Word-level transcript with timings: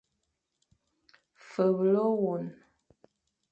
Feble 1.49 1.95
ôwôn. 2.11 2.43